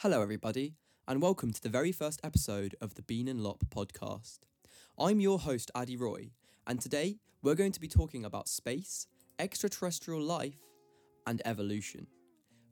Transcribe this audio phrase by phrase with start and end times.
[0.00, 0.74] Hello, everybody,
[1.08, 4.40] and welcome to the very first episode of the Bean and Lop podcast.
[4.98, 6.32] I'm your host, Addy Roy,
[6.66, 9.06] and today we're going to be talking about space,
[9.38, 10.58] extraterrestrial life,
[11.26, 12.08] and evolution.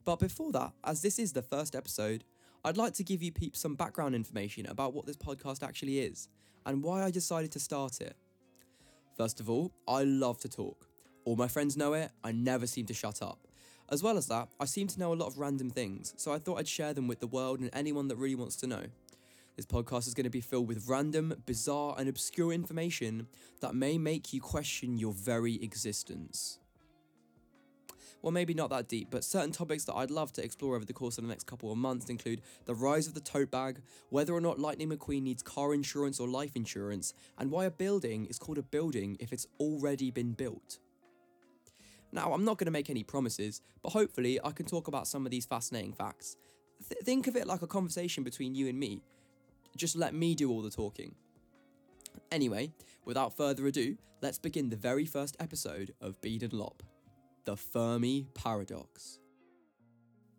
[0.05, 2.25] But before that, as this is the first episode,
[2.63, 6.29] I'd like to give you peeps some background information about what this podcast actually is
[6.67, 8.15] and why I decided to start it.
[9.17, 10.87] First of all, I love to talk.
[11.25, 13.44] All my friends know it, I never seem to shut up.
[13.89, 16.39] As well as that, I seem to know a lot of random things, so I
[16.39, 18.85] thought I'd share them with the world and anyone that really wants to know.
[19.55, 23.27] This podcast is going to be filled with random, bizarre, and obscure information
[23.61, 26.59] that may make you question your very existence.
[28.21, 30.93] Well, maybe not that deep, but certain topics that I'd love to explore over the
[30.93, 34.33] course of the next couple of months include the rise of the tote bag, whether
[34.33, 38.39] or not Lightning McQueen needs car insurance or life insurance, and why a building is
[38.39, 40.79] called a building if it's already been built.
[42.15, 45.25] Now, I'm not going to make any promises, but hopefully I can talk about some
[45.25, 46.37] of these fascinating facts.
[46.87, 49.01] Th- think of it like a conversation between you and me.
[49.75, 51.13] Just let me do all the talking.
[52.31, 52.71] Anyway,
[53.03, 56.81] without further ado, let's begin the very first episode of Bean and Lop
[57.43, 59.19] the Fermi Paradox.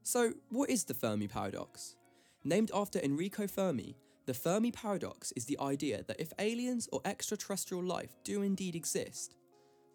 [0.02, 1.94] So, what is the Fermi Paradox?
[2.42, 7.84] Named after Enrico Fermi, the Fermi Paradox is the idea that if aliens or extraterrestrial
[7.84, 9.36] life do indeed exist,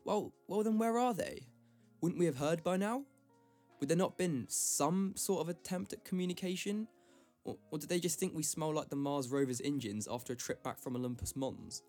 [0.05, 1.41] well, well then where are they?
[2.01, 3.03] Wouldn't we have heard by now?
[3.79, 6.87] Would there not been some sort of attempt at communication?
[7.43, 10.35] Or, or did they just think we smell like the Mars rover's engines after a
[10.35, 11.83] trip back from Olympus Mons?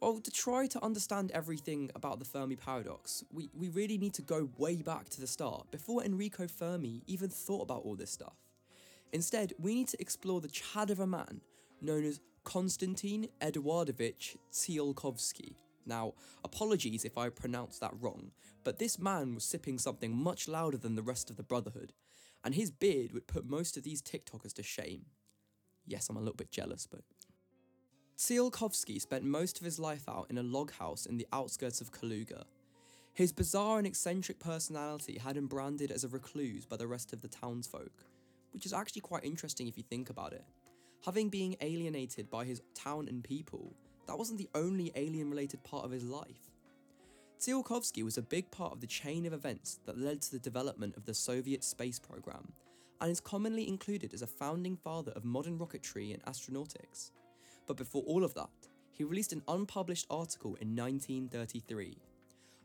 [0.00, 4.22] Well, to try to understand everything about the Fermi paradox, we, we really need to
[4.22, 8.36] go way back to the start, before Enrico Fermi even thought about all this stuff.
[9.12, 11.40] Instead, we need to explore the chad of a man
[11.82, 15.56] known as Konstantin Eduardovich Tsiolkovsky.
[15.86, 16.14] Now,
[16.44, 18.32] apologies if I pronounced that wrong,
[18.64, 21.92] but this man was sipping something much louder than the rest of the Brotherhood,
[22.44, 25.06] and his beard would put most of these TikTokers to shame.
[25.86, 27.02] Yes, I'm a little bit jealous, but
[28.16, 31.90] Tsiolkovsky spent most of his life out in a log house in the outskirts of
[31.90, 32.44] Kaluga.
[33.14, 37.22] His bizarre and eccentric personality had him branded as a recluse by the rest of
[37.22, 38.04] the townsfolk,
[38.52, 40.44] which is actually quite interesting if you think about it.
[41.04, 43.74] Having been alienated by his town and people,
[44.10, 46.50] that wasn't the only alien related part of his life.
[47.38, 50.96] Tsiolkovsky was a big part of the chain of events that led to the development
[50.96, 52.52] of the Soviet space program,
[53.00, 57.12] and is commonly included as a founding father of modern rocketry and astronautics.
[57.68, 58.50] But before all of that,
[58.90, 61.96] he released an unpublished article in 1933.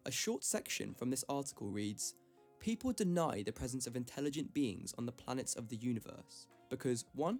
[0.07, 2.15] A short section from this article reads
[2.59, 7.37] People deny the presence of intelligent beings on the planets of the universe because, one,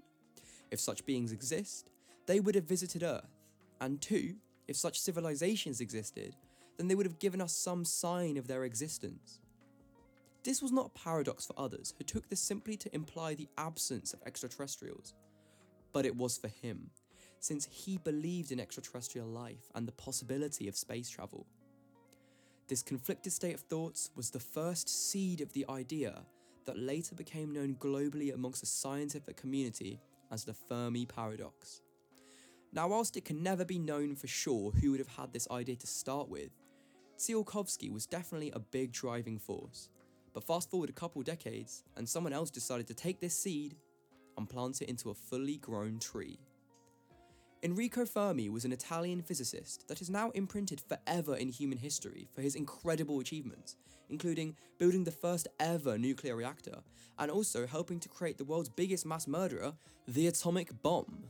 [0.70, 1.90] if such beings exist,
[2.28, 3.35] they would have visited Earth,
[3.82, 4.36] and two,
[4.68, 6.36] if such civilizations existed,
[6.78, 9.40] then they would have given us some sign of their existence.
[10.44, 14.14] This was not a paradox for others who took this simply to imply the absence
[14.14, 15.14] of extraterrestrials,
[15.94, 16.90] but it was for him,
[17.40, 21.48] since he believed in extraterrestrial life and the possibility of space travel.
[22.68, 26.24] This conflicted state of thoughts was the first seed of the idea
[26.66, 30.00] that later became known globally amongst the scientific community
[30.32, 31.82] as the Fermi paradox.
[32.76, 35.78] Now, whilst it can never be known for sure who would have had this idea
[35.78, 36.50] to start with,
[37.18, 39.88] Tsiolkovsky was definitely a big driving force.
[40.34, 43.78] But fast forward a couple decades, and someone else decided to take this seed
[44.38, 46.38] and plant it into a fully grown tree.
[47.64, 52.42] Enrico Fermi was an Italian physicist that is now imprinted forever in human history for
[52.42, 53.78] his incredible achievements,
[54.10, 56.80] including building the first ever nuclear reactor
[57.20, 59.74] and also helping to create the world's biggest mass murderer,
[60.10, 61.24] the atomic bomb.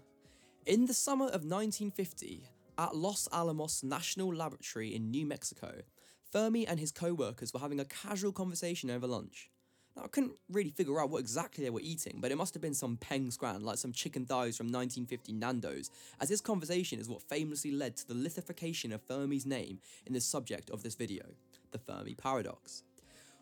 [0.66, 2.50] In the summer of 1950,
[2.80, 5.84] at Los Alamos National Laboratory in New Mexico,
[6.32, 9.52] Fermi and his co workers were having a casual conversation over lunch.
[9.96, 12.64] Now, I couldn't really figure out what exactly they were eating, but it must have
[12.64, 17.08] been some peng scran, like some chicken thighs from 1950 Nando's, as this conversation is
[17.08, 19.78] what famously led to the lithification of Fermi's name
[20.08, 21.26] in the subject of this video,
[21.74, 22.82] the Fermi paradox.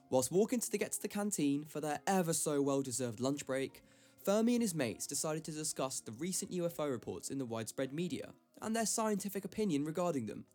[0.10, 3.82] Whilst walking to get to the canteen for their ever so well deserved lunch break,
[4.24, 8.30] Fermi and his mates decided to discuss the recent UFO reports in the widespread media
[8.62, 10.46] and their scientific opinion regarding them.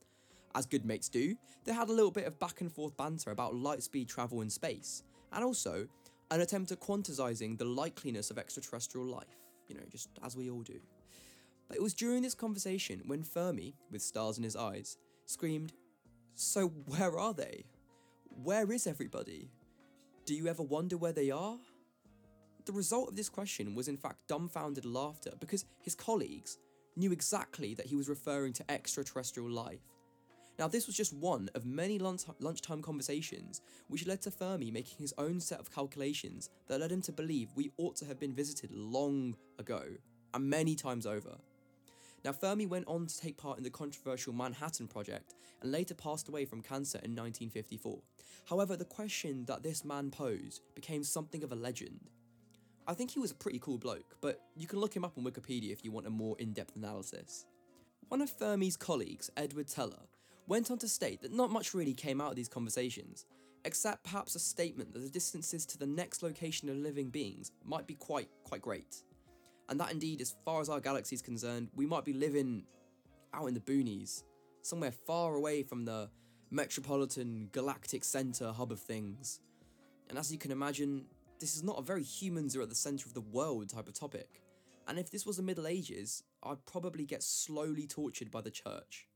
[0.55, 3.55] As good mates do, they had a little bit of back and forth banter about
[3.55, 5.87] light speed travel in space, and also
[6.31, 9.37] an attempt at quantizing the likeliness of extraterrestrial life,
[9.69, 10.81] you know, just as we all do.
[11.69, 15.75] But it was during this conversation when Fermi, with stars in his eyes, screamed,
[16.35, 17.67] So where are they?
[18.43, 19.50] Where is everybody?
[20.25, 21.59] Do you ever wonder where they are?
[22.69, 26.59] The result of this question was in fact dumbfounded laughter because his colleagues
[26.97, 29.81] knew exactly that he was referring to extraterrestrial life.
[30.59, 34.99] Now, this was just one of many lunch- lunchtime conversations which led to Fermi making
[34.99, 38.35] his own set of calculations that led him to believe we ought to have been
[38.35, 39.85] visited long ago
[40.35, 41.38] and many times over.
[42.23, 46.29] Now, Fermi went on to take part in the controversial Manhattan Project and later passed
[46.29, 48.03] away from cancer in 1954.
[48.47, 52.11] However, the question that this man posed became something of a legend.
[52.88, 55.25] I think he was a pretty cool bloke, but you can look him up on
[55.25, 57.44] Wikipedia if you want a more in depth analysis.
[58.08, 60.06] One of Fermi's colleagues, Edward Teller,
[60.46, 63.26] went on to state that not much really came out of these conversations,
[63.67, 67.87] except perhaps a statement that the distances to the next location of living beings might
[67.87, 69.02] be quite, quite great.
[69.69, 72.64] And that indeed, as far as our galaxy is concerned, we might be living
[73.34, 74.23] out in the boonies,
[74.62, 76.08] somewhere far away from the
[76.50, 79.41] metropolitan galactic centre hub of things.
[80.08, 81.05] And as you can imagine,
[81.40, 83.94] this is not a very humans are at the centre of the world type of
[83.94, 84.43] topic.
[84.87, 89.06] And if this was the Middle Ages, I'd probably get slowly tortured by the church.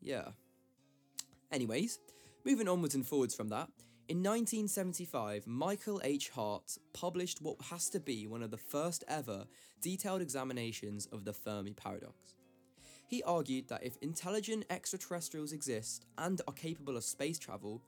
[0.00, 0.28] Yeah.
[1.50, 1.98] Anyways,
[2.44, 3.68] moving onwards and forwards from that,
[4.06, 6.28] in 1975, Michael H.
[6.28, 9.46] Hart published what has to be one of the first ever
[9.80, 12.34] detailed examinations of the Fermi paradox.
[13.06, 17.80] He argued that if intelligent extraterrestrials exist and are capable of space travel,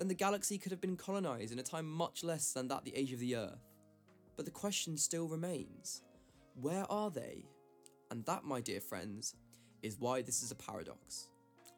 [0.00, 2.96] then the galaxy could have been colonized in a time much less than that the
[2.96, 3.68] age of the Earth.
[4.34, 6.00] But the question still remains
[6.58, 7.44] where are they?
[8.10, 9.36] And that, my dear friends,
[9.82, 11.28] is why this is a paradox.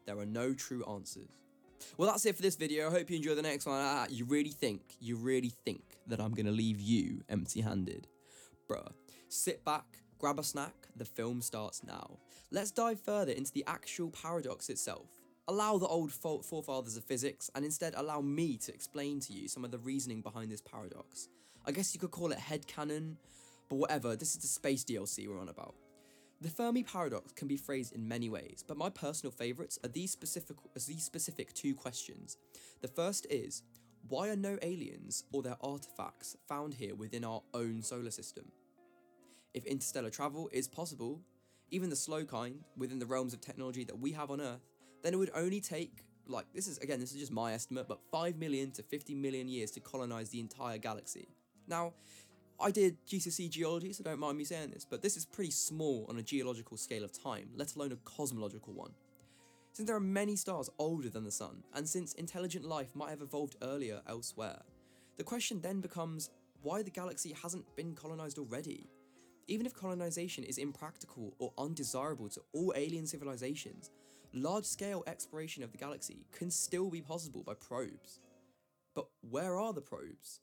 [0.07, 1.29] There are no true answers.
[1.97, 2.87] Well, that's it for this video.
[2.87, 3.81] I hope you enjoy the next one.
[3.81, 8.07] Ah, you really think, you really think that I'm going to leave you empty handed?
[8.69, 8.93] Bruh,
[9.29, 9.85] sit back,
[10.21, 12.19] grab a snack, the film starts now.
[12.53, 15.09] Let's dive further into the actual paradox itself.
[15.52, 19.66] Allow the old forefathers of physics and instead allow me to explain to you some
[19.66, 21.28] of the reasoning behind this paradox.
[21.66, 23.16] I guess you could call it head headcanon,
[23.69, 25.75] but whatever, this is the space DLC we're on about.
[26.40, 30.10] The Fermi paradox can be phrased in many ways, but my personal favourites are these
[30.10, 30.56] specific,
[30.87, 32.38] these specific two questions.
[32.81, 33.62] The first is,
[34.08, 38.46] why are no aliens or their artifacts found here within our own solar system?
[39.52, 41.20] If interstellar travel is possible,
[41.69, 44.72] even the slow kind, within the realms of technology that we have on Earth,
[45.02, 48.00] then it would only take, like, this is, again, this is just my estimate, but
[48.10, 51.28] 5 million to 50 million years to colonize the entire galaxy.
[51.66, 51.93] Now,
[52.60, 56.06] I did GCSE geology, so don't mind me saying this, but this is pretty small
[56.08, 58.93] on a geological scale of time, let alone a cosmological one.
[59.72, 63.22] Since there are many stars older than the Sun, and since intelligent life might have
[63.22, 64.60] evolved earlier elsewhere,
[65.16, 66.31] the question then becomes
[66.62, 68.87] why the galaxy hasn't been colonized already.
[69.49, 73.90] Even if colonization is impractical or undesirable to all alien civilizations,
[74.32, 78.20] large scale exploration of the galaxy can still be possible by probes.
[78.94, 80.40] But where are the probes?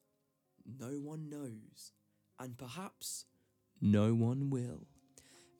[0.80, 1.94] No one knows
[2.40, 3.26] and perhaps
[3.82, 4.88] no one will.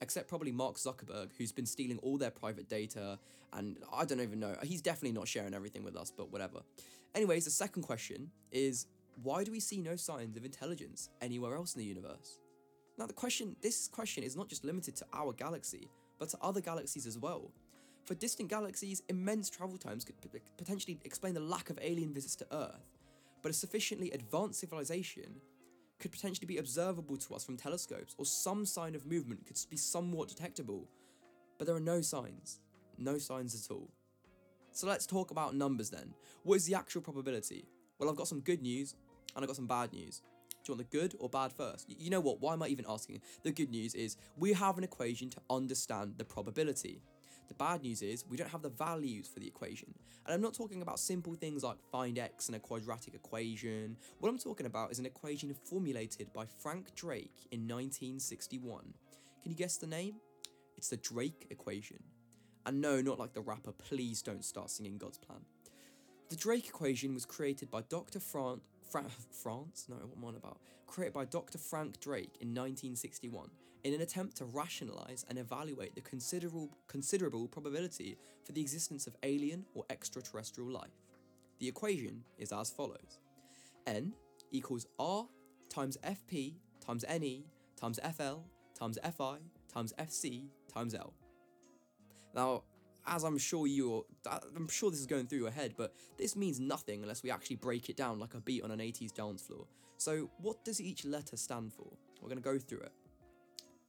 [0.00, 3.18] Except probably Mark Zuckerberg, who's been stealing all their private data,
[3.52, 4.56] and I don't even know.
[4.62, 6.60] He's definitely not sharing everything with us, but whatever.
[7.14, 8.86] Anyways, the second question is
[9.22, 12.38] why do we see no signs of intelligence anywhere else in the universe?
[12.96, 15.88] Now, the question, this question is not just limited to our galaxy,
[16.18, 17.50] but to other galaxies as well.
[18.10, 22.34] For distant galaxies, immense travel times could p- potentially explain the lack of alien visits
[22.34, 22.98] to Earth.
[23.40, 25.36] But a sufficiently advanced civilization
[26.00, 29.76] could potentially be observable to us from telescopes, or some sign of movement could be
[29.76, 30.88] somewhat detectable.
[31.56, 32.58] But there are no signs.
[32.98, 33.88] No signs at all.
[34.72, 36.12] So let's talk about numbers then.
[36.42, 37.68] What is the actual probability?
[38.00, 38.96] Well, I've got some good news
[39.36, 40.20] and I've got some bad news.
[40.64, 41.88] Do you want the good or bad first?
[41.88, 42.40] You know what?
[42.40, 43.20] Why am I even asking?
[43.44, 47.02] The good news is we have an equation to understand the probability.
[47.50, 49.92] The bad news is we don't have the values for the equation.
[50.24, 53.96] And I'm not talking about simple things like find x in a quadratic equation.
[54.20, 58.94] What I'm talking about is an equation formulated by Frank Drake in 1961.
[59.42, 60.14] Can you guess the name?
[60.76, 61.98] It's the Drake equation.
[62.66, 65.40] And no, not like the rapper, please don't start singing God's Plan.
[66.28, 68.20] The Drake equation was created by Dr.
[68.20, 69.06] Fran- Fra-
[69.42, 69.86] France?
[69.88, 70.60] No, what am I on about?
[70.86, 71.58] Created by Dr.
[71.58, 73.50] Frank Drake in 1961
[73.84, 79.16] in an attempt to rationalize and evaluate the considerable, considerable probability for the existence of
[79.22, 80.90] alien or extraterrestrial life.
[81.58, 83.18] The equation is as follows
[83.86, 84.12] n
[84.50, 85.26] equals r
[85.68, 87.44] times fp times ne
[87.78, 88.40] times fl
[88.78, 89.38] times fi
[89.72, 91.12] times fc times l.
[92.34, 92.62] Now,
[93.06, 94.04] as I'm sure you're,
[94.56, 97.56] I'm sure this is going through your head, but this means nothing unless we actually
[97.56, 99.66] break it down like a beat on an 80s dance floor.
[99.96, 101.86] So, what does each letter stand for?
[102.20, 102.92] We're going to go through it.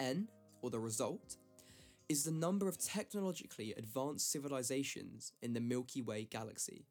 [0.01, 0.27] N,
[0.62, 1.38] or the result,
[2.10, 6.88] is the number of technologically advanced civilizations in the Milky Way galaxy.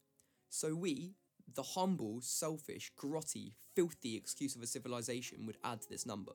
[0.48, 1.16] So we,
[1.54, 6.32] the humble, selfish, grotty, filthy excuse of a civilization, would add to this number.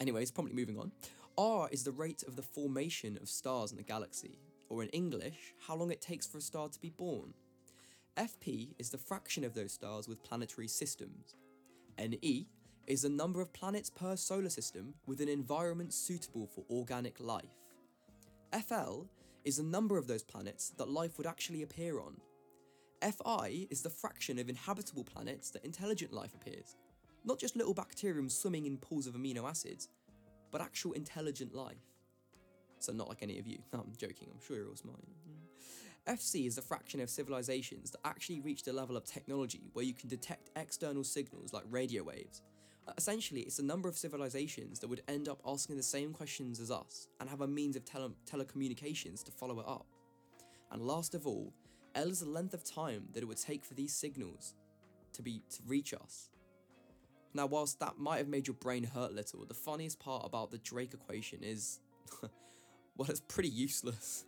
[0.00, 0.90] Anyways, promptly moving on.
[1.36, 4.38] R is the rate of the formation of stars in the galaxy.
[4.70, 7.32] or in English, how long it takes for a star to be born.
[8.18, 11.36] FP is the fraction of those stars with planetary systems.
[11.98, 12.48] NE
[12.88, 17.54] is the number of planets per solar system with an environment suitable for organic life.
[18.66, 19.02] FL
[19.44, 22.16] is the number of those planets that life would actually appear on.
[23.02, 26.76] Fi is the fraction of inhabitable planets that intelligent life appears.
[27.26, 29.88] Not just little bacterium swimming in pools of amino acids,
[30.50, 31.92] but actual intelligent life.
[32.78, 33.58] So, not like any of you.
[33.72, 35.00] No, I'm joking, I'm sure you're all smart.
[36.08, 39.92] FC is the fraction of civilizations that actually reach the level of technology where you
[39.92, 42.40] can detect external signals like radio waves.
[42.96, 46.70] Essentially, it's the number of civilizations that would end up asking the same questions as
[46.70, 49.86] us and have a means of tele- telecommunications to follow it up.
[50.70, 51.52] And last of all,
[51.94, 54.54] L is the length of time that it would take for these signals
[55.12, 56.30] to be to reach us.
[57.34, 60.50] Now, whilst that might have made your brain hurt a little, the funniest part about
[60.50, 61.80] the Drake equation is,
[62.96, 64.24] well, it's pretty useless.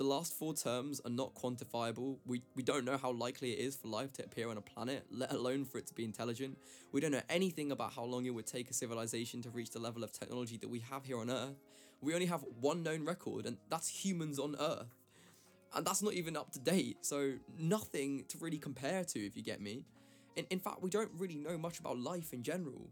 [0.00, 2.16] The last four terms are not quantifiable.
[2.24, 5.04] We, we don't know how likely it is for life to appear on a planet,
[5.10, 6.56] let alone for it to be intelligent.
[6.90, 9.78] We don't know anything about how long it would take a civilization to reach the
[9.78, 11.54] level of technology that we have here on Earth.
[12.00, 14.88] We only have one known record, and that's humans on Earth.
[15.74, 19.42] And that's not even up to date, so nothing to really compare to, if you
[19.42, 19.84] get me.
[20.34, 22.88] In, in fact, we don't really know much about life in general.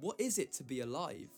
[0.00, 1.28] What is it to be alive?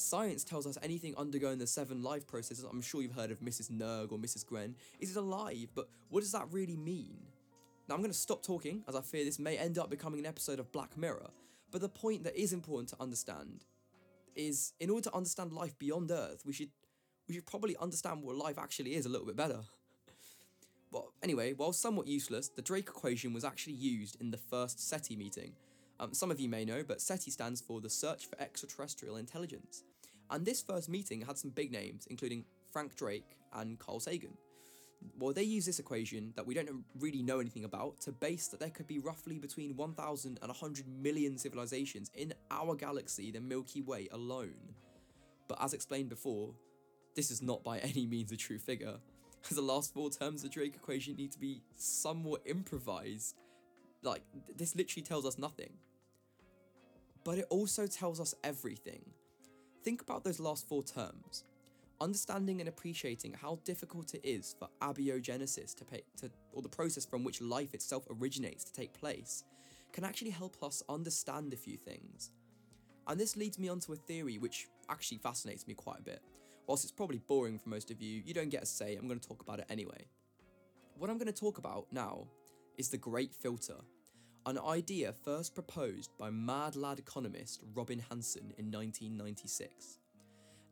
[0.00, 3.70] Science tells us anything undergoing the seven life processes, I'm sure you've heard of Mrs.
[3.70, 4.46] Nerg or Mrs.
[4.46, 7.18] Gren, is it alive, but what does that really mean?
[7.88, 10.26] Now I'm going to stop talking, as I fear this may end up becoming an
[10.26, 11.30] episode of Black Mirror,
[11.72, 13.64] but the point that is important to understand
[14.36, 16.70] is in order to understand life beyond Earth, we should
[17.28, 19.60] we should probably understand what life actually is a little bit better.
[20.90, 25.16] But anyway, while somewhat useless, the Drake equation was actually used in the first SETI
[25.16, 25.52] meeting.
[26.00, 29.82] Um, some of you may know, but SETI stands for the Search for Extraterrestrial Intelligence.
[30.30, 34.36] And this first meeting had some big names, including Frank Drake and Carl Sagan.
[35.18, 38.60] Well, they use this equation that we don't really know anything about to base that
[38.60, 43.80] there could be roughly between 1,000 and 100 million civilizations in our galaxy, the Milky
[43.80, 44.74] Way alone.
[45.46, 46.50] But as explained before,
[47.14, 48.96] this is not by any means a true figure,
[49.48, 53.36] as the last four terms of the Drake equation need to be somewhat improvised.
[54.02, 54.22] Like,
[54.56, 55.72] this literally tells us nothing.
[57.24, 59.02] But it also tells us everything.
[59.88, 61.44] Think about those last four terms.
[62.02, 67.06] Understanding and appreciating how difficult it is for abiogenesis to, pay, to or the process
[67.06, 69.44] from which life itself originates to take place,
[69.94, 72.32] can actually help us understand a few things.
[73.06, 76.20] And this leads me onto a theory which actually fascinates me quite a bit.
[76.66, 79.18] Whilst it's probably boring for most of you, you don't get a say, I'm going
[79.18, 80.06] to talk about it anyway.
[80.98, 82.26] What I'm going to talk about now
[82.76, 83.78] is the Great Filter,
[84.48, 89.98] an idea first proposed by mad lad economist Robin Hanson in 1996.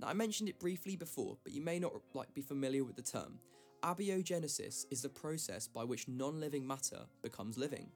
[0.01, 3.03] Now I mentioned it briefly before, but you may not like be familiar with the
[3.03, 3.39] term.
[3.83, 7.89] Abiogenesis is the process by which non-living matter becomes living.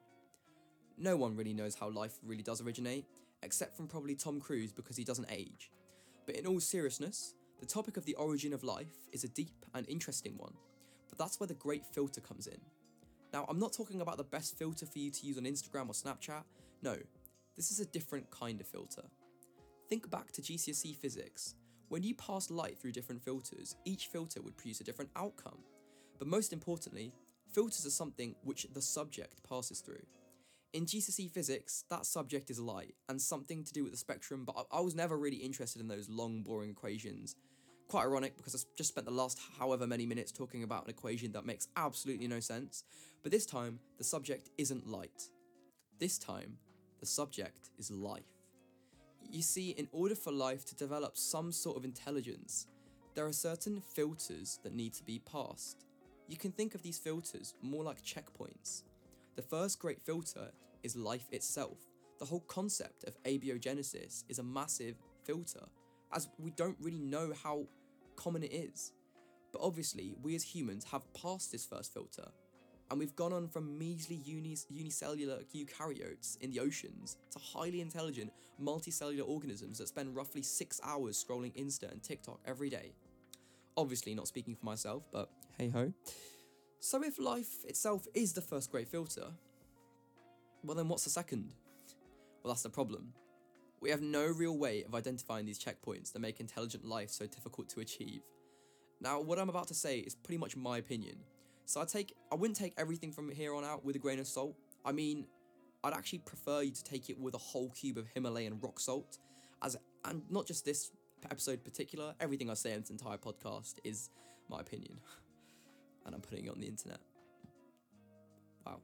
[0.98, 3.06] No one really knows how life really does originate,
[3.42, 5.70] except from probably Tom Cruise because he doesn't age.
[6.26, 9.88] But in all seriousness, the topic of the origin of life is a deep and
[9.88, 10.52] interesting one,
[11.08, 12.60] but that's where the great filter comes in.
[13.32, 15.92] Now, I'm not talking about the best filter for you to use on Instagram or
[15.92, 16.42] Snapchat.
[16.82, 16.96] No,
[17.56, 19.02] this is a different kind of filter.
[19.88, 21.54] Think back to GCSE physics.
[21.88, 25.58] When you pass light through different filters, each filter would produce a different outcome.
[26.18, 27.12] But most importantly,
[27.52, 30.02] filters are something which the subject passes through.
[30.72, 34.66] In GCSE physics, that subject is light and something to do with the spectrum, but
[34.70, 37.34] I, was never really interested in those long, boring equations.
[37.90, 41.32] Quite ironic because I just spent the last however many minutes talking about an equation
[41.32, 42.84] that makes absolutely no sense,
[43.24, 45.24] but this time, the subject isn't light.
[45.98, 46.56] This time,
[47.00, 48.22] the subject is life.
[49.28, 52.68] You see, in order for life to develop some sort of intelligence,
[53.16, 55.84] there are certain filters that need to be passed.
[56.28, 58.84] You can think of these filters more like checkpoints.
[59.34, 60.52] The first great filter
[60.84, 61.78] is life itself.
[62.20, 64.94] The whole concept of abiogenesis is a massive
[65.24, 65.66] filter,
[66.12, 67.66] as we don't really know how
[68.20, 68.92] common it is.
[69.52, 72.28] But obviously, we as humans have passed this first filter,
[72.90, 78.30] and we've gone on from measly unis- unicellular eukaryotes in the oceans to highly intelligent
[78.62, 82.92] multicellular organisms that spend roughly six hours scrolling Insta and TikTok every day.
[83.76, 85.92] Obviously, not speaking for myself, but hey ho.
[86.80, 89.28] So, if life itself is the first great filter,
[90.62, 91.52] well, then what's the second?
[92.42, 93.12] Well, that's the problem.
[93.80, 97.68] We have no real way of identifying these checkpoints that make intelligent life so difficult
[97.70, 98.20] to achieve.
[99.00, 101.16] Now, what I'm about to say is pretty much my opinion.
[101.64, 104.26] So I take I wouldn't take everything from here on out with a grain of
[104.26, 104.56] salt.
[104.84, 105.26] I mean,
[105.82, 109.18] I'd actually prefer you to take it with a whole cube of Himalayan rock salt,
[109.62, 110.90] as and not just this
[111.30, 112.14] episode particular.
[112.20, 114.10] Everything I say in this entire podcast is
[114.48, 114.98] my opinion.
[116.06, 116.98] and I'm putting it on the internet.
[118.66, 118.80] Wow.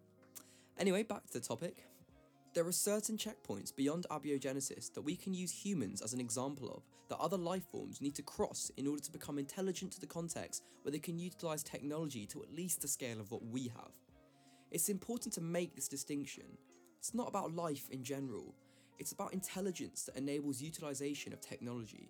[0.78, 1.84] Anyway, back to the topic.
[2.56, 6.84] There are certain checkpoints beyond abiogenesis that we can use humans as an example of
[7.10, 10.62] that other life forms need to cross in order to become intelligent to the context
[10.80, 13.92] where they can utilize technology to at least the scale of what we have.
[14.70, 16.44] It's important to make this distinction.
[16.98, 18.54] It's not about life in general,
[18.98, 22.08] it's about intelligence that enables utilization of technology.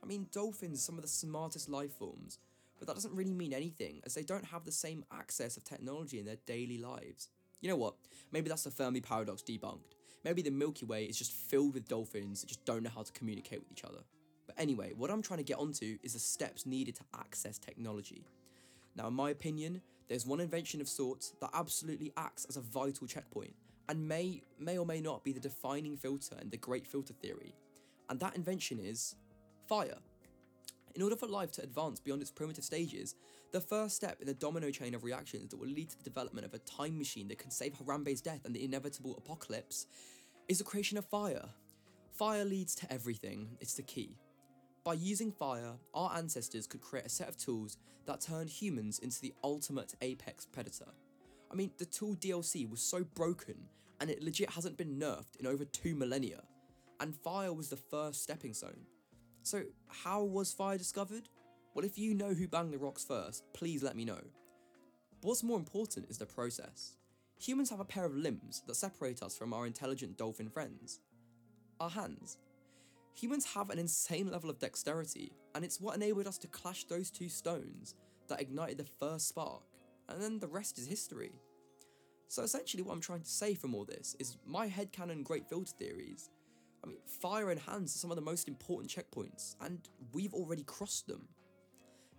[0.00, 2.38] I mean, dolphins are some of the smartest life forms,
[2.78, 6.20] but that doesn't really mean anything as they don't have the same access of technology
[6.20, 7.30] in their daily lives.
[7.60, 7.94] You know what?
[8.32, 9.94] Maybe that's the Fermi paradox debunked.
[10.24, 13.12] Maybe the Milky Way is just filled with dolphins that just don't know how to
[13.12, 14.00] communicate with each other.
[14.46, 18.24] But anyway, what I'm trying to get onto is the steps needed to access technology.
[18.96, 23.06] Now, in my opinion, there's one invention of sorts that absolutely acts as a vital
[23.06, 23.54] checkpoint
[23.88, 27.54] and may may or may not be the defining filter in the great filter theory.
[28.10, 29.16] And that invention is
[29.68, 29.98] fire.
[30.98, 33.14] In order for life to advance beyond its primitive stages,
[33.52, 36.44] the first step in the domino chain of reactions that will lead to the development
[36.44, 39.86] of a time machine that can save Harambe's death and the inevitable apocalypse
[40.48, 41.44] is the creation of fire.
[42.10, 44.16] Fire leads to everything, it's the key.
[44.82, 47.76] By using fire, our ancestors could create a set of tools
[48.06, 50.90] that turned humans into the ultimate apex predator.
[51.48, 53.68] I mean, the tool DLC was so broken
[54.00, 56.42] and it legit hasn't been nerfed in over two millennia,
[56.98, 58.80] and fire was the first stepping stone.
[59.42, 61.28] So, how was fire discovered?
[61.74, 64.20] Well, if you know who banged the rocks first, please let me know.
[65.20, 66.96] But what's more important is the process.
[67.40, 71.00] Humans have a pair of limbs that separate us from our intelligent dolphin friends
[71.80, 72.38] our hands.
[73.14, 77.10] Humans have an insane level of dexterity, and it's what enabled us to clash those
[77.10, 77.94] two stones
[78.28, 79.62] that ignited the first spark,
[80.08, 81.32] and then the rest is history.
[82.28, 85.72] So essentially, what I'm trying to say from all this is my headcanon great filter
[85.78, 86.30] theories
[86.82, 89.80] I mean, fire and hands are some of the most important checkpoints, and
[90.12, 91.28] we've already crossed them.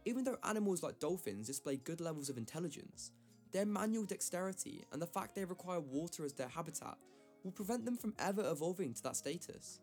[0.05, 3.11] Even though animals like dolphins display good levels of intelligence,
[3.51, 6.97] their manual dexterity and the fact they require water as their habitat
[7.43, 9.79] will prevent them from ever evolving to that status.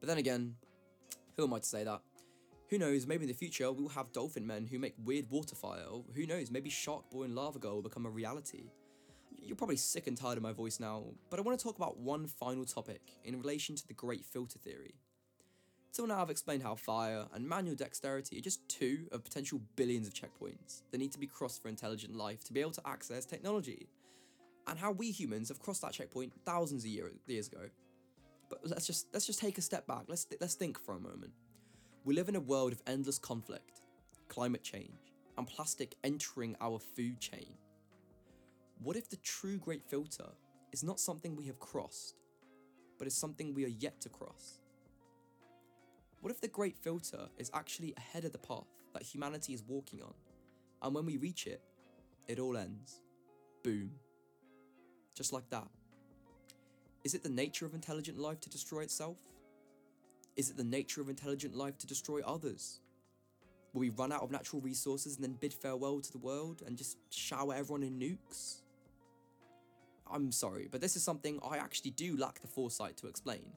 [0.00, 0.54] But then again,
[1.36, 2.00] who am I to say that?
[2.70, 5.54] Who knows, maybe in the future we will have dolphin men who make weird water
[5.54, 8.70] fire, or who knows, maybe Shark Boy and Lava Girl will become a reality.
[9.46, 11.98] You're probably sick and tired of my voice now, but I want to talk about
[11.98, 14.96] one final topic in relation to the Great Filter Theory.
[15.92, 20.08] Till now, I've explained how fire and manual dexterity are just two of potential billions
[20.08, 23.24] of checkpoints that need to be crossed for intelligent life to be able to access
[23.24, 23.88] technology,
[24.66, 27.70] and how we humans have crossed that checkpoint thousands of year, years ago.
[28.50, 30.04] But let's just let's just take a step back.
[30.08, 31.32] Let's let's think for a moment.
[32.04, 33.80] We live in a world of endless conflict,
[34.28, 37.54] climate change, and plastic entering our food chain.
[38.82, 40.28] What if the true great filter
[40.72, 42.16] is not something we have crossed,
[42.98, 44.60] but is something we are yet to cross?
[46.20, 50.02] What if the great filter is actually ahead of the path that humanity is walking
[50.02, 50.14] on,
[50.82, 51.62] and when we reach it,
[52.28, 53.00] it all ends?
[53.62, 53.90] Boom.
[55.14, 55.68] Just like that.
[57.04, 59.18] Is it the nature of intelligent life to destroy itself?
[60.36, 62.80] Is it the nature of intelligent life to destroy others?
[63.72, 66.76] Will we run out of natural resources and then bid farewell to the world and
[66.76, 68.62] just shower everyone in nukes?
[70.10, 73.52] I'm sorry, but this is something I actually do lack the foresight to explain.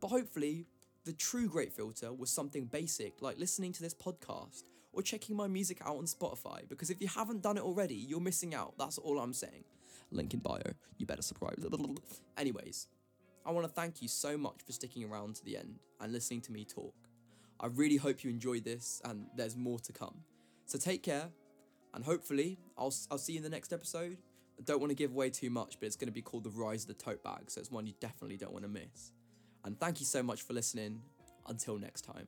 [0.00, 0.66] But hopefully,
[1.04, 5.46] the true great filter was something basic like listening to this podcast or checking my
[5.46, 8.74] music out on Spotify, because if you haven't done it already, you're missing out.
[8.78, 9.64] That's all I'm saying.
[10.10, 10.62] Link in bio.
[10.98, 11.58] You better subscribe.
[12.38, 12.88] Anyways,
[13.44, 16.40] I want to thank you so much for sticking around to the end and listening
[16.42, 16.94] to me talk.
[17.60, 20.16] I really hope you enjoyed this and there's more to come.
[20.66, 21.28] So take care
[21.92, 24.18] and hopefully I'll, I'll see you in the next episode.
[24.62, 26.82] Don't want to give away too much, but it's going to be called The Rise
[26.82, 29.12] of the Tote Bag, so it's one you definitely don't want to miss.
[29.64, 31.00] And thank you so much for listening.
[31.46, 32.26] Until next time.